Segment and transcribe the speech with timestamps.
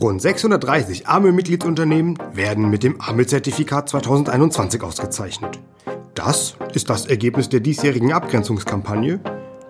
[0.00, 5.60] Rund 630 AMÖ-Mitgliedsunternehmen werden mit dem AMÖ-Zertifikat 2021 ausgezeichnet.
[6.14, 9.20] Das ist das Ergebnis der diesjährigen Abgrenzungskampagne,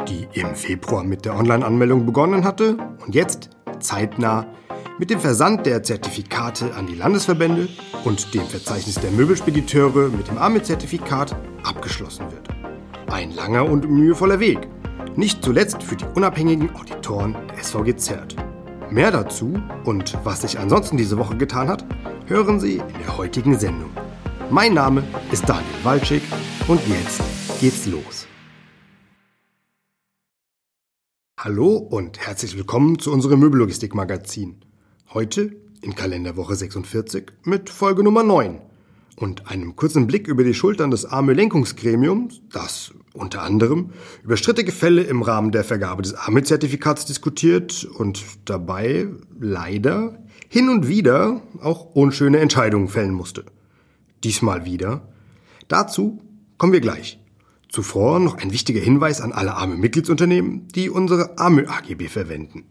[0.07, 4.47] die im Februar mit der Online-Anmeldung begonnen hatte und jetzt zeitnah
[5.01, 7.69] mit dem Versand der Zertifikate an die Landesverbände
[8.05, 11.35] und dem Verzeichnis der Möbelspediteure mit dem AMÖ-Zertifikat
[11.65, 12.49] abgeschlossen wird.
[13.11, 14.61] Ein langer und mühevoller Weg,
[15.17, 18.50] nicht zuletzt für die unabhängigen Auditoren der SVG ZERT.
[18.91, 21.85] Mehr dazu und was sich ansonsten diese Woche getan hat,
[22.27, 23.91] hören Sie in der heutigen Sendung.
[24.51, 26.23] Mein Name ist Daniel Walczyk
[26.67, 27.23] und jetzt
[27.61, 28.27] geht's los.
[31.39, 34.65] Hallo und herzlich willkommen zu unserem Möbellogistik-Magazin.
[35.15, 38.61] Heute in Kalenderwoche 46 mit Folge Nummer 9
[39.21, 43.91] und einem kurzen Blick über die Schultern des AME-Lenkungsgremiums, das unter anderem
[44.25, 50.89] über strittige Fälle im Rahmen der Vergabe des AME-Zertifikats diskutiert und dabei leider hin und
[50.89, 53.45] wieder auch unschöne Entscheidungen fällen musste.
[54.25, 55.09] Diesmal wieder.
[55.69, 56.23] Dazu
[56.57, 57.19] kommen wir gleich.
[57.69, 62.71] Zuvor noch ein wichtiger Hinweis an alle AME-Mitgliedsunternehmen, die unsere AME-AGB verwenden.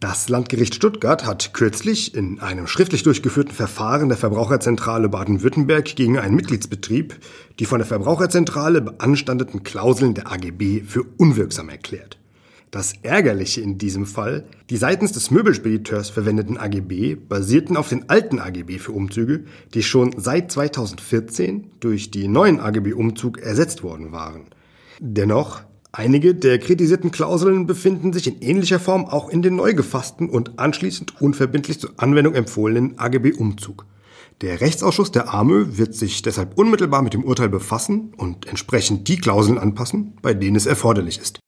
[0.00, 6.36] Das Landgericht Stuttgart hat kürzlich in einem schriftlich durchgeführten Verfahren der Verbraucherzentrale Baden-Württemberg gegen einen
[6.36, 7.16] Mitgliedsbetrieb
[7.58, 12.16] die von der Verbraucherzentrale beanstandeten Klauseln der AGB für unwirksam erklärt.
[12.70, 18.38] Das Ärgerliche in diesem Fall, die seitens des Möbelspediteurs verwendeten AGB basierten auf den alten
[18.38, 24.46] AGB für Umzüge, die schon seit 2014 durch die neuen AGB-Umzug ersetzt worden waren.
[25.00, 30.28] Dennoch Einige der kritisierten Klauseln befinden sich in ähnlicher Form auch in den neu gefassten
[30.28, 33.86] und anschließend unverbindlich zur Anwendung empfohlenen AGB-Umzug.
[34.42, 39.16] Der Rechtsausschuss der AMÖ wird sich deshalb unmittelbar mit dem Urteil befassen und entsprechend die
[39.16, 41.40] Klauseln anpassen, bei denen es erforderlich ist.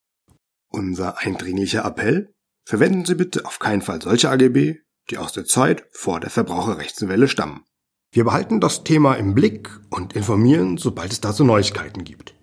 [0.73, 2.33] Unser eindringlicher Appell?
[2.65, 4.77] Verwenden Sie bitte auf keinen Fall solche AGB,
[5.11, 7.63] die aus der Zeit vor der Verbraucherrechtswelle stammen.
[8.13, 12.35] Wir behalten das Thema im Blick und informieren, sobald es dazu Neuigkeiten gibt.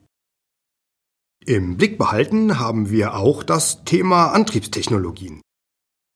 [1.47, 5.39] Im Blick behalten haben wir auch das Thema Antriebstechnologien.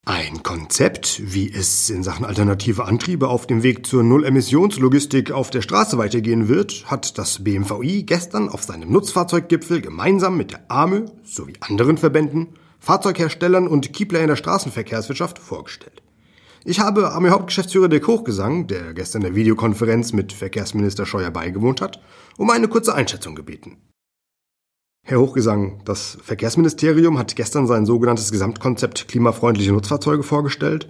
[0.06, 5.62] Ein Konzept, wie es in Sachen alternative Antriebe auf dem Weg zur Null-Emissionslogistik auf der
[5.62, 11.53] Straße weitergehen wird, hat das BMVI gestern auf seinem Nutzfahrzeuggipfel gemeinsam mit der AME sowie
[11.62, 12.50] anderen Verbänden,
[12.81, 16.03] Fahrzeugherstellern und Kiepler in der Straßenverkehrswirtschaft vorgestellt.
[16.66, 22.02] Ich habe AME Hauptgeschäftsführer Dirk Hochgesang, der gestern der Videokonferenz mit Verkehrsminister Scheuer beigewohnt hat,
[22.36, 23.78] um eine kurze Einschätzung gebeten.
[25.04, 30.90] Herr Hochgesang, das Verkehrsministerium hat gestern sein sogenanntes Gesamtkonzept klimafreundliche Nutzfahrzeuge vorgestellt.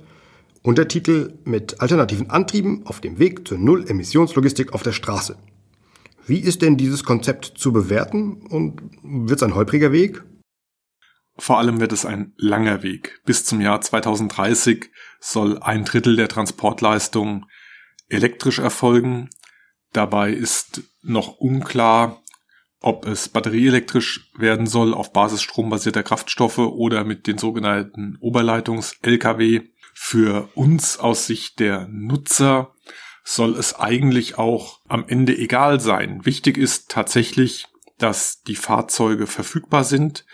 [0.64, 5.38] Untertitel mit alternativen Antrieben auf dem Weg zur Null-Emissionslogistik auf der Straße.
[6.28, 10.24] Wie ist denn dieses Konzept zu bewerten und wird es ein holpriger Weg?
[11.38, 13.22] Vor allem wird es ein langer Weg.
[13.26, 17.48] Bis zum Jahr 2030 soll ein Drittel der Transportleistung
[18.10, 19.30] elektrisch erfolgen.
[19.94, 22.21] Dabei ist noch unklar,
[22.82, 29.62] ob es batterieelektrisch werden soll auf Basis strombasierter Kraftstoffe oder mit den sogenannten Oberleitungs-Lkw.
[29.94, 32.74] Für uns aus Sicht der Nutzer
[33.24, 36.26] soll es eigentlich auch am Ende egal sein.
[36.26, 37.68] Wichtig ist tatsächlich,
[38.00, 40.26] dass die Fahrzeuge verfügbar sind,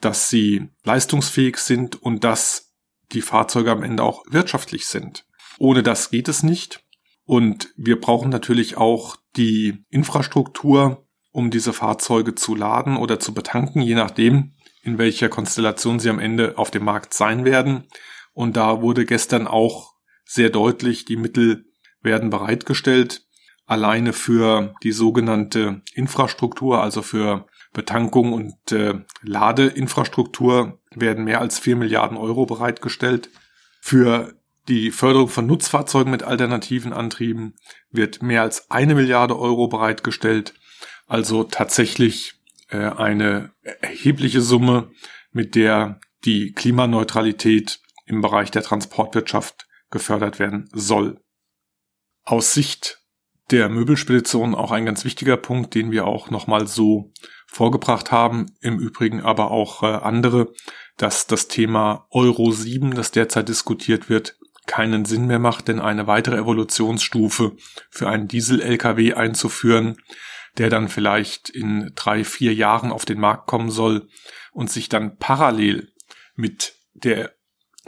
[0.00, 2.74] dass sie leistungsfähig sind und dass
[3.12, 5.26] die Fahrzeuge am Ende auch wirtschaftlich sind.
[5.58, 6.84] Ohne das geht es nicht.
[7.24, 11.05] Und wir brauchen natürlich auch die Infrastruktur,
[11.36, 16.18] um diese Fahrzeuge zu laden oder zu betanken, je nachdem, in welcher Konstellation sie am
[16.18, 17.84] Ende auf dem Markt sein werden.
[18.32, 19.92] Und da wurde gestern auch
[20.24, 21.66] sehr deutlich, die Mittel
[22.00, 23.26] werden bereitgestellt,
[23.66, 31.76] alleine für die sogenannte Infrastruktur, also für Betankung und äh, Ladeinfrastruktur werden mehr als vier
[31.76, 33.28] Milliarden Euro bereitgestellt.
[33.82, 34.32] Für
[34.68, 37.56] die Förderung von Nutzfahrzeugen mit alternativen Antrieben
[37.90, 40.54] wird mehr als eine Milliarde Euro bereitgestellt
[41.06, 42.34] also tatsächlich
[42.68, 44.90] äh, eine erhebliche Summe,
[45.32, 51.20] mit der die Klimaneutralität im Bereich der Transportwirtschaft gefördert werden soll.
[52.24, 53.00] Aus Sicht
[53.50, 57.12] der Möbelspedition auch ein ganz wichtiger Punkt, den wir auch nochmal so
[57.46, 60.52] vorgebracht haben, im Übrigen aber auch äh, andere,
[60.96, 64.36] dass das Thema Euro 7, das derzeit diskutiert wird,
[64.66, 67.56] keinen Sinn mehr macht, denn eine weitere Evolutionsstufe
[67.90, 69.96] für einen Diesel-Lkw einzuführen,
[70.58, 74.08] der dann vielleicht in drei, vier Jahren auf den Markt kommen soll
[74.52, 75.92] und sich dann parallel
[76.34, 77.34] mit der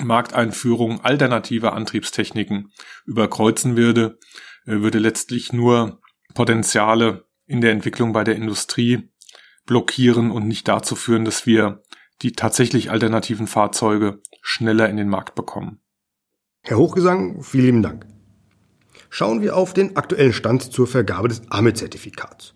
[0.01, 2.73] Markteinführung alternativer Antriebstechniken
[3.05, 4.19] überkreuzen würde,
[4.67, 6.01] äh, würde letztlich nur
[6.35, 9.11] Potenziale in der Entwicklung bei der Industrie
[9.67, 11.83] blockieren und nicht dazu führen, dass wir
[12.23, 15.81] die tatsächlich alternativen Fahrzeuge schneller in den Markt bekommen.
[16.63, 18.07] Herr Hochgesang, vielen lieben Dank.
[19.11, 22.55] Schauen wir auf den aktuellen Stand zur Vergabe des AME-Zertifikats.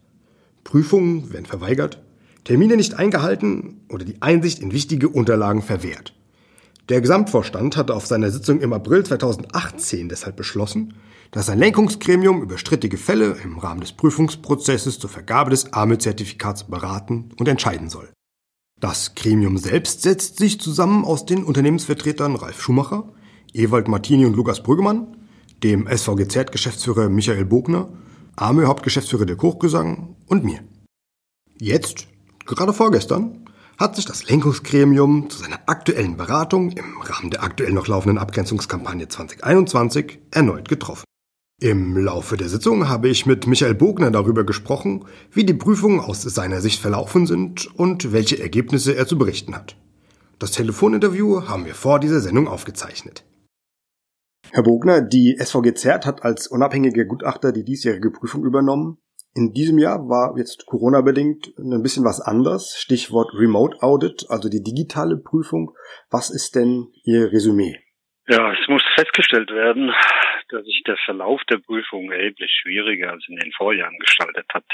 [0.64, 2.02] Prüfungen werden verweigert,
[2.44, 6.14] Termine nicht eingehalten oder die Einsicht in wichtige Unterlagen verwehrt.
[6.88, 10.94] Der Gesamtvorstand hatte auf seiner Sitzung im April 2018 deshalb beschlossen,
[11.30, 17.30] dass ein Lenkungsgremium über strittige Fälle im Rahmen des Prüfungsprozesses zur Vergabe des AME-Zertifikats beraten
[17.38, 18.10] und entscheiden soll.
[18.80, 23.12] Das Gremium selbst setzt sich zusammen aus den Unternehmensvertretern Ralf Schumacher,
[23.54, 25.16] Ewald Martini und Lukas Brüggemann,
[25.62, 27.88] dem SVGZ-Geschäftsführer Michael Bogner,
[28.36, 30.60] AME Hauptgeschäftsführer der Hochgesang und mir.
[31.58, 32.08] Jetzt,
[32.46, 33.44] gerade vorgestern,
[33.78, 39.08] hat sich das Lenkungsgremium zu seiner aktuellen Beratung im Rahmen der aktuell noch laufenden Abgrenzungskampagne
[39.08, 41.04] 2021 erneut getroffen.
[41.60, 46.22] Im Laufe der Sitzung habe ich mit Michael Bogner darüber gesprochen, wie die Prüfungen aus
[46.22, 49.76] seiner Sicht verlaufen sind und welche Ergebnisse er zu berichten hat.
[50.40, 53.24] Das Telefoninterview haben wir vor dieser Sendung aufgezeichnet.
[54.54, 58.98] Herr Bogner, die SVG ZERT hat als unabhängiger Gutachter die diesjährige Prüfung übernommen.
[59.34, 62.76] In diesem Jahr war jetzt Corona-bedingt ein bisschen was anders.
[62.76, 65.72] Stichwort Remote Audit, also die digitale Prüfung.
[66.10, 67.80] Was ist denn Ihr Resümee?
[68.28, 69.90] Ja, es muss festgestellt werden,
[70.50, 74.68] dass sich der Verlauf der Prüfung erheblich schwieriger als in den Vorjahren gestaltet hat.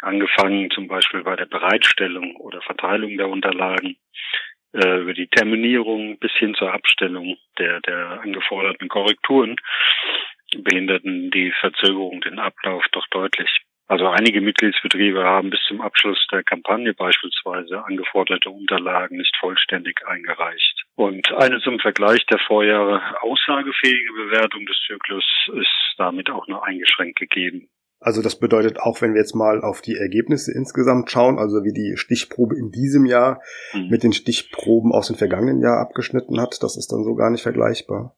[0.00, 3.98] Angefangen zum Beispiel bei der Bereitstellung oder Verteilung der Unterlagen,
[4.74, 9.56] äh, über die Terminierung bis hin zur Abstellung der, der angeforderten Korrekturen
[10.56, 13.50] behinderten die Verzögerung den Ablauf doch deutlich.
[13.86, 20.84] Also einige Mitgliedsbetriebe haben bis zum Abschluss der Kampagne beispielsweise angeforderte Unterlagen nicht vollständig eingereicht.
[20.96, 25.24] Und eine zum Vergleich der Vorjahre aussagefähige Bewertung des Zyklus
[25.54, 27.68] ist damit auch nur eingeschränkt gegeben.
[28.04, 31.72] Also das bedeutet auch, wenn wir jetzt mal auf die Ergebnisse insgesamt schauen, also wie
[31.72, 33.40] die Stichprobe in diesem Jahr
[33.72, 33.88] mhm.
[33.88, 37.42] mit den Stichproben aus dem vergangenen Jahr abgeschnitten hat, das ist dann so gar nicht
[37.42, 38.14] vergleichbar.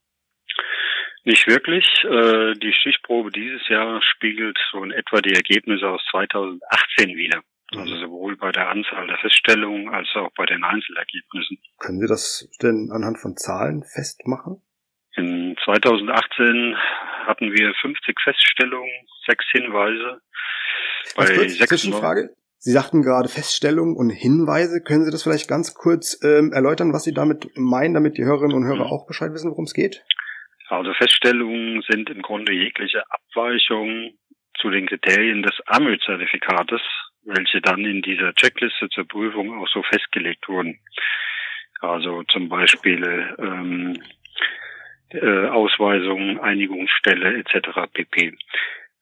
[1.23, 1.87] Nicht wirklich.
[2.03, 7.43] Äh, die Stichprobe dieses Jahr spiegelt so in etwa die Ergebnisse aus 2018 wieder.
[7.75, 11.59] Also sowohl bei der Anzahl der Feststellungen als auch bei den Einzelergebnissen.
[11.79, 14.63] Können Sie das denn anhand von Zahlen festmachen?
[15.17, 16.77] In 2018
[17.27, 18.91] hatten wir 50 Feststellungen,
[19.27, 20.21] sechs Hinweise.
[21.17, 22.31] Bei kurz, Zwischenfrage.
[22.59, 24.83] Sie sagten gerade Feststellungen und Hinweise.
[24.83, 28.57] Können Sie das vielleicht ganz kurz ähm, erläutern, was Sie damit meinen, damit die Hörerinnen
[28.57, 28.93] und Hörer mhm.
[28.93, 30.03] auch Bescheid wissen, worum es geht?
[30.69, 34.19] Also Feststellungen sind im Grunde jegliche Abweichungen
[34.59, 36.81] zu den Kriterien des AMÖ-Zertifikates,
[37.25, 40.81] welche dann in dieser Checkliste zur Prüfung auch so festgelegt wurden.
[41.81, 44.03] Also zum Beispiel ähm,
[45.11, 47.91] äh, Ausweisung, Einigungsstelle etc.
[47.93, 48.37] pp.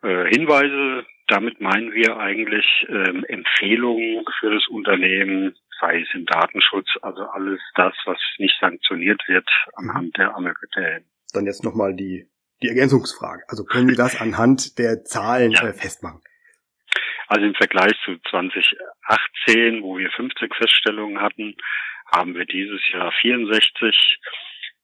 [0.02, 6.88] Äh, Hinweise, damit meinen wir eigentlich ähm, Empfehlungen für das Unternehmen, sei es im Datenschutz,
[7.02, 11.04] also alles das, was nicht sanktioniert wird anhand der AMÖ-Kriterien
[11.34, 12.26] dann jetzt nochmal die,
[12.62, 13.42] die Ergänzungsfrage.
[13.48, 15.68] Also können Sie das anhand der Zahlen ja.
[15.68, 16.22] äh, festmachen?
[17.26, 21.56] Also im Vergleich zu 2018, wo wir 50 Feststellungen hatten,
[22.12, 24.20] haben wir dieses Jahr 64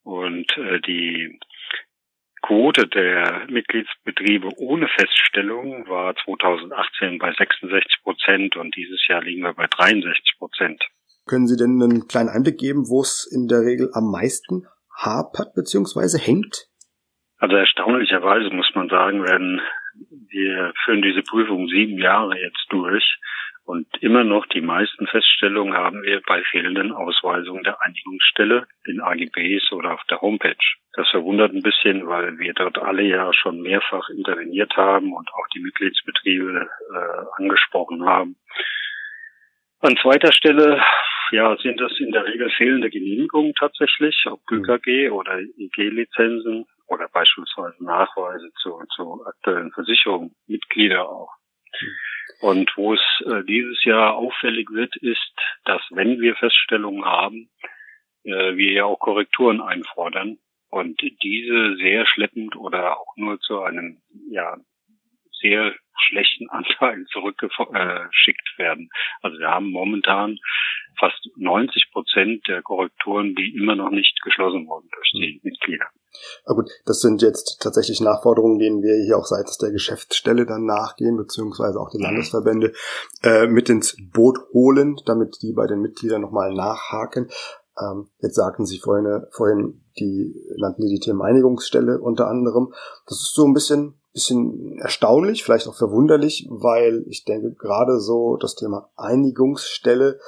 [0.03, 1.39] und äh, die
[2.43, 9.53] Quote der Mitgliedsbetriebe ohne Feststellung war 2018 bei 66 Prozent und dieses Jahr liegen wir
[9.53, 10.83] bei 63 Prozent.
[11.27, 14.67] Können Sie denn einen kleinen Einblick geben, wo es in der Regel am meisten
[14.97, 16.19] hapert bzw.
[16.19, 16.67] hängt?
[17.39, 19.61] Also erstaunlicherweise muss man sagen, werden
[20.29, 23.05] wir führen diese Prüfung sieben Jahre jetzt durch
[23.65, 29.73] und immer noch die meisten Feststellungen haben wir bei fehlenden Ausweisungen der Einigungsstelle in AGBs
[29.73, 30.57] oder auf der Homepage.
[30.95, 35.47] Das verwundert ein bisschen, weil wir dort alle ja schon mehrfach interveniert haben und auch
[35.55, 38.37] die Mitgliedsbetriebe äh, angesprochen haben.
[39.81, 40.83] An zweiter Stelle
[41.31, 45.15] ja, sind das in der Regel fehlende Genehmigungen tatsächlich, ob ÜKG mhm.
[45.15, 51.31] oder IG-Lizenzen oder beispielsweise Nachweise zu, zu aktuellen Versicherungen, Mitglieder auch.
[52.41, 55.33] Und wo es äh, dieses Jahr auffällig wird, ist,
[55.65, 57.51] dass wenn wir Feststellungen haben,
[58.25, 60.39] äh, wir ja auch Korrekturen einfordern
[60.71, 64.01] und diese sehr schleppend oder auch nur zu einem
[64.31, 64.57] ja
[65.41, 65.75] sehr
[66.09, 68.91] schlechten Anteilen zurückgeschickt werden.
[69.23, 70.39] Also wir haben momentan
[70.99, 75.51] fast 90 Prozent der Korrekturen, die immer noch nicht geschlossen wurden durch die mhm.
[75.51, 75.87] Mitglieder.
[76.47, 80.65] Na gut, das sind jetzt tatsächlich Nachforderungen, denen wir hier auch seitens der Geschäftsstelle dann
[80.65, 82.05] nachgehen, beziehungsweise auch die mhm.
[82.05, 82.73] Landesverbände
[83.23, 87.31] äh, mit ins Boot holen, damit die bei den Mitgliedern nochmal nachhaken.
[87.81, 92.73] Ähm, jetzt sagten Sie vorhin, vorhin, die nannten Sie die Themeneinigungsstelle unter anderem.
[93.07, 98.37] Das ist so ein bisschen bisschen erstaunlich, vielleicht auch verwunderlich, weil ich denke, gerade so
[98.37, 100.19] das Thema Einigungsstelle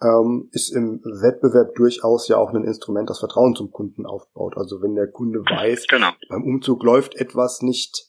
[0.00, 4.56] ähm, ist im Wettbewerb durchaus ja auch ein Instrument, das Vertrauen zum Kunden aufbaut.
[4.56, 6.10] Also wenn der Kunde weiß, genau.
[6.28, 8.08] beim Umzug läuft etwas nicht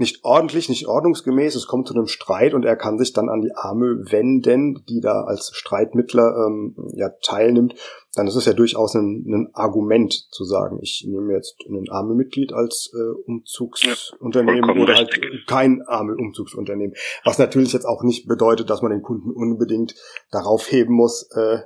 [0.00, 3.40] nicht ordentlich, nicht ordnungsgemäß, es kommt zu einem Streit und er kann sich dann an
[3.40, 7.74] die Arme wenden, die da als Streitmittler ähm, ja teilnimmt,
[8.14, 12.52] dann ist es ja durchaus ein, ein Argument zu sagen, ich nehme jetzt ein Arme-Mitglied
[12.52, 16.94] als äh, Umzugsunternehmen ja, oder halt kein Arme-Umzugsunternehmen.
[17.24, 19.94] Was natürlich jetzt auch nicht bedeutet, dass man den Kunden unbedingt
[20.30, 21.58] darauf heben muss, äh,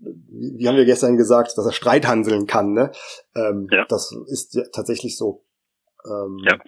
[0.00, 2.72] wie haben wir gestern gesagt, dass er Streithanseln kann.
[2.72, 2.90] Ne?
[3.34, 3.86] Ähm, ja.
[3.88, 5.44] Das ist ja tatsächlich so.
[6.04, 6.58] Ähm, ja.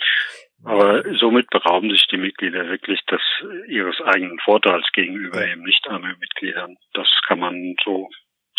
[0.65, 3.21] Aber somit berauben sich die Mitglieder wirklich des,
[3.69, 6.77] ihres eigenen Vorteils gegenüber eben nicht armen Mitgliedern.
[6.93, 8.09] Das kann man so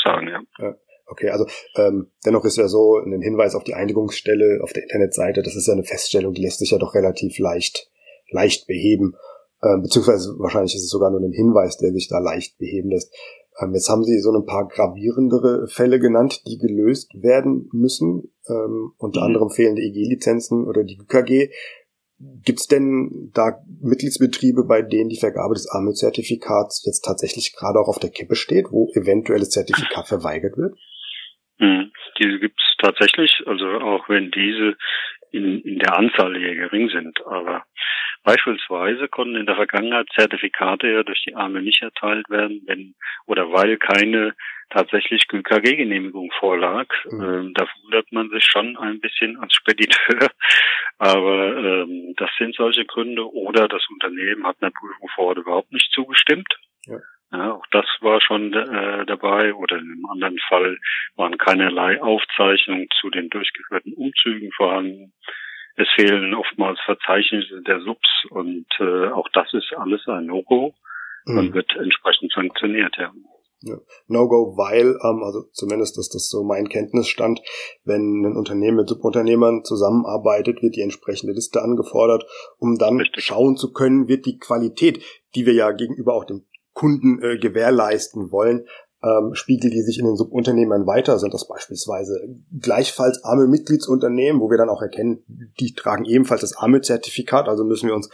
[0.03, 0.41] sagen, ja.
[0.57, 0.75] ja.
[1.05, 5.43] Okay, also ähm, dennoch ist ja so ein Hinweis auf die Einigungsstelle auf der Internetseite,
[5.43, 7.89] das ist ja eine Feststellung, die lässt sich ja doch relativ leicht,
[8.29, 9.15] leicht beheben.
[9.61, 13.13] Ähm, beziehungsweise wahrscheinlich ist es sogar nur ein Hinweis, der sich da leicht beheben lässt.
[13.59, 18.31] Ähm, jetzt haben Sie so ein paar gravierendere Fälle genannt, die gelöst werden müssen.
[18.47, 19.27] Ähm, unter mhm.
[19.27, 21.51] anderem fehlende EG-Lizenzen oder die UKG.
[22.43, 27.87] Gibt es denn da Mitgliedsbetriebe, bei denen die Vergabe des AML-Zertifikats jetzt tatsächlich gerade auch
[27.87, 30.75] auf der Kippe steht, wo eventuelles Zertifikat verweigert wird?
[31.59, 34.75] Hm, diese gibt es tatsächlich, also auch wenn diese
[35.31, 37.19] in, in der Anzahl eher gering sind.
[37.25, 37.63] Aber
[38.23, 43.51] beispielsweise konnten in der Vergangenheit Zertifikate ja durch die Arme nicht erteilt werden, wenn oder
[43.51, 44.33] weil keine
[44.71, 46.87] tatsächlich GKG-Genehmigung vorlag.
[47.09, 47.21] Mhm.
[47.21, 50.29] Ähm, da wundert man sich schon ein bisschen als Spediteur.
[50.97, 53.29] Aber ähm, das sind solche Gründe.
[53.31, 56.47] Oder das Unternehmen hat einer Prüfung vor Ort überhaupt nicht zugestimmt.
[56.85, 56.97] Ja.
[57.33, 59.53] Ja, auch das war schon äh, dabei.
[59.53, 60.77] Oder in einem anderen Fall
[61.15, 65.13] waren keinerlei Aufzeichnungen zu den durchgeführten Umzügen vorhanden.
[65.81, 70.73] Es fehlen oftmals Verzeichnisse der Subs und äh, auch das ist alles ein No-Go
[71.25, 71.37] mhm.
[71.37, 73.11] und wird entsprechend sanktioniert, ja.
[73.63, 73.77] Ja.
[74.07, 77.41] No-Go, weil, ähm, also zumindest ist das so mein Kenntnisstand,
[77.83, 82.25] wenn ein Unternehmen mit Subunternehmern zusammenarbeitet, wird die entsprechende Liste angefordert,
[82.57, 83.23] um dann Richtig.
[83.23, 85.03] schauen zu können, wird die Qualität,
[85.35, 88.65] die wir ja gegenüber auch dem Kunden äh, gewährleisten wollen,
[89.03, 91.19] ähm, spiegeln die sich in den Subunternehmen weiter?
[91.19, 92.19] Sind das beispielsweise
[92.59, 95.23] gleichfalls arme Mitgliedsunternehmen, wo wir dann auch erkennen,
[95.59, 98.09] die tragen ebenfalls das Arme-Zertifikat, also müssen wir uns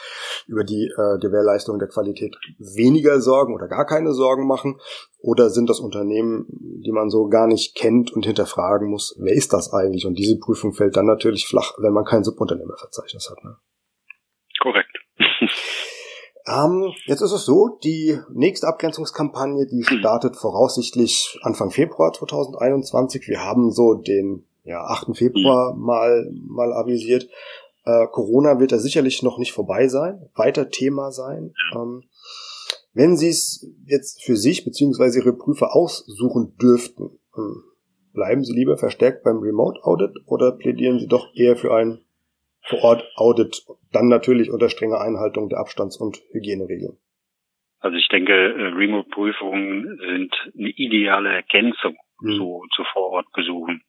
[0.47, 4.79] über die äh, Gewährleistung der Qualität weniger Sorgen oder gar keine Sorgen machen?
[5.19, 6.45] Oder sind das Unternehmen,
[6.85, 10.05] die man so gar nicht kennt und hinterfragen muss, wer ist das eigentlich?
[10.05, 13.43] Und diese Prüfung fällt dann natürlich flach, wenn man kein Subunternehmerverzeichnis hat.
[13.43, 13.57] Ne?
[16.47, 19.99] Ähm, jetzt ist es so, die nächste Abgrenzungskampagne, die hm.
[19.99, 23.27] startet voraussichtlich Anfang Februar 2021.
[23.27, 25.15] Wir haben so den ja, 8.
[25.15, 25.81] Februar hm.
[25.81, 27.27] mal, mal avisiert.
[27.83, 31.53] Äh, Corona wird da sicherlich noch nicht vorbei sein, weiter Thema sein.
[31.75, 32.03] Ähm,
[32.93, 35.19] wenn Sie es jetzt für sich bzw.
[35.19, 37.63] Ihre Prüfer aussuchen dürften, ähm,
[38.13, 41.99] bleiben Sie lieber verstärkt beim Remote Audit oder plädieren Sie doch eher für ein
[42.67, 46.97] vor Ort Audit, dann natürlich unter strenger Einhaltung der Abstands- und Hygieneregeln.
[47.79, 52.37] Also ich denke, äh, Remote-Prüfungen sind eine ideale Ergänzung mhm.
[52.37, 53.83] zu, zu Vorortbesuchen.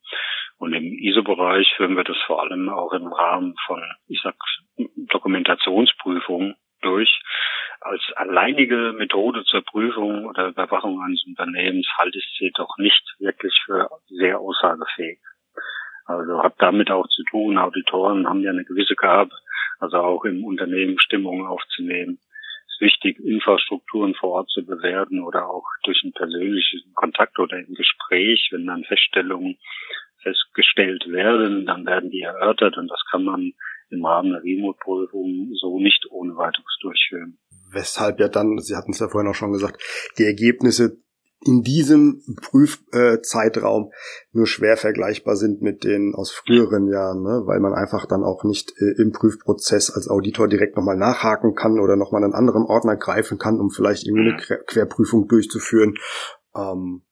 [0.59, 4.35] Und im ISO-Bereich führen wir das vor allem auch im Rahmen von, ich sag,
[4.77, 7.21] Dokumentationsprüfungen durch.
[7.81, 13.55] Als alleinige Methode zur Prüfung oder Überwachung eines Unternehmens halte ich sie doch nicht wirklich
[13.65, 15.21] für sehr aussagefähig.
[16.09, 19.31] Also hat damit auch zu tun, Auditoren haben ja eine gewisse Gabe,
[19.79, 22.19] also auch im Unternehmen Stimmungen aufzunehmen.
[22.67, 27.59] Es ist wichtig, Infrastrukturen vor Ort zu bewerten oder auch durch einen persönlichen Kontakt oder
[27.59, 29.59] im Gespräch, wenn dann Feststellungen
[30.23, 33.53] festgestellt werden, dann werden die erörtert und das kann man
[33.91, 37.39] im Rahmen der Remote-Prüfung so nicht ohne weiteres durchführen.
[37.71, 39.83] Weshalb ja dann, Sie hatten es ja vorhin auch schon gesagt,
[40.19, 41.03] die Ergebnisse
[41.45, 43.93] in diesem Prüfzeitraum
[44.33, 47.43] nur schwer vergleichbar sind mit den aus früheren Jahren, ne?
[47.47, 51.79] weil man einfach dann auch nicht äh, im Prüfprozess als Auditor direkt nochmal nachhaken kann
[51.79, 55.95] oder nochmal einen anderen Ordner greifen kann, um vielleicht irgendwie eine Querprüfung durchzuführen.
[56.57, 57.03] Ähm,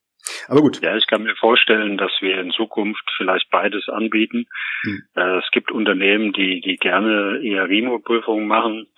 [0.48, 0.80] aber gut.
[0.82, 4.46] Ja, ich kann mir vorstellen, dass wir in Zukunft vielleicht beides anbieten.
[4.82, 5.02] Hm.
[5.14, 8.88] Äh, es gibt Unternehmen, die, die gerne eher Remote-Prüfungen machen.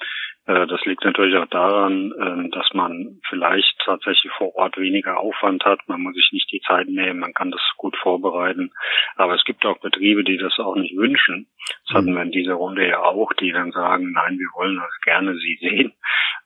[0.48, 5.64] Äh, das liegt natürlich auch daran, ähm, dass man vielleicht tatsächlich vor Ort weniger Aufwand
[5.64, 5.80] hat.
[5.88, 8.72] Man muss sich nicht die Zeit nehmen, man kann das gut vorbereiten.
[9.16, 11.48] Aber es gibt auch Betriebe, die das auch nicht wünschen.
[11.86, 15.00] Das hatten wir in dieser Runde ja auch, die dann sagen, nein, wir wollen das
[15.02, 15.92] gerne Sie sehen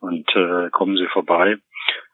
[0.00, 1.58] und äh, kommen Sie vorbei.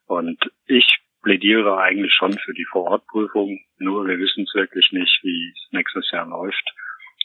[0.07, 5.52] Und ich plädiere eigentlich schon für die Vorortprüfung, nur wir wissen es wirklich nicht, wie
[5.54, 6.71] es nächstes Jahr läuft.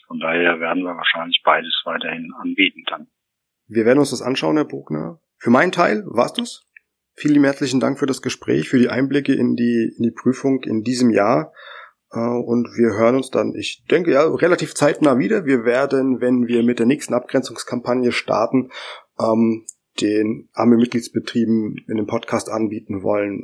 [0.06, 3.08] Von daher werden wir wahrscheinlich beides weiterhin anbieten dann.
[3.66, 5.20] Wir werden uns das anschauen, Herr Bogner.
[5.38, 6.62] Für meinen Teil war's das.
[7.14, 10.82] Vielen herzlichen Dank für das Gespräch, für die Einblicke in die, in die Prüfung in
[10.82, 11.52] diesem Jahr.
[12.10, 15.46] Äh, und wir hören uns dann, ich denke ja, relativ zeitnah wieder.
[15.46, 18.70] Wir werden, wenn wir mit der nächsten Abgrenzungskampagne starten,
[19.18, 19.64] ähm,
[20.00, 23.40] den AME-Mitgliedsbetrieben in dem Podcast anbieten wollen,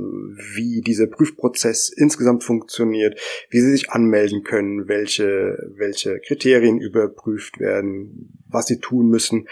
[0.56, 8.42] wie dieser Prüfprozess insgesamt funktioniert, wie sie sich anmelden können, welche, welche Kriterien überprüft werden,
[8.48, 9.46] was sie tun müssen,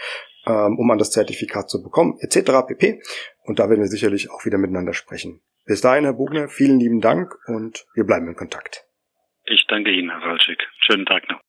[0.49, 2.65] ähm, um an das Zertifikat zu bekommen, etc.
[2.67, 3.01] pp.
[3.43, 5.41] Und da werden wir sicherlich auch wieder miteinander sprechen.
[5.65, 8.85] Bis dahin, Herr Bugner, vielen lieben Dank und wir bleiben in Kontakt.
[9.45, 10.57] Ich danke Ihnen, Herr Walczyk.
[10.79, 11.39] Schönen Tag noch.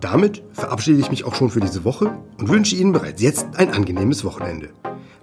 [0.00, 2.06] Damit verabschiede ich mich auch schon für diese Woche
[2.38, 4.70] und wünsche Ihnen bereits jetzt ein angenehmes Wochenende.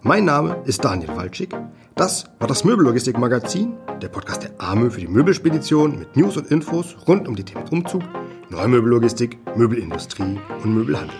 [0.01, 1.53] Mein Name ist Daniel Walczyk.
[1.95, 6.51] Das war das Möbellogistik Magazin, der Podcast der Arme für die Möbelspedition mit News und
[6.51, 8.03] Infos rund um die Themen Umzug,
[8.49, 11.15] Neumöbellogistik, Möbelindustrie und Möbelhandel.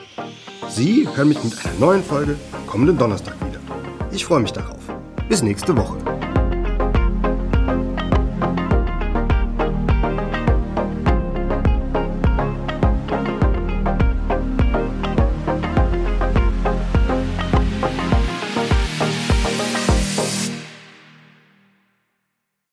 [0.70, 2.36] Sie hören mich mit einer neuen Folge
[2.68, 3.60] kommenden Donnerstag wieder.
[4.12, 4.80] Ich freue mich darauf.
[5.30, 6.15] Bis nächste Woche.